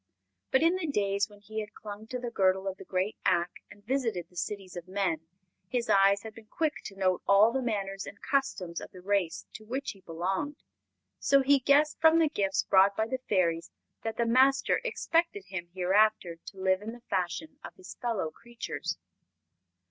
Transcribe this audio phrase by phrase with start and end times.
[0.49, 3.51] But, in the days when he had clung to the girdle of the great Ak
[3.69, 5.27] and visited the cities of men,
[5.69, 9.45] his eyes had been quick to note all the manners and customs of the race
[9.53, 10.63] to which he belonged;
[11.19, 13.69] so he guessed from the gifts brought by the Fairies
[14.01, 18.97] that the Master expected him hereafter to live in the fashion of his fellow creatures.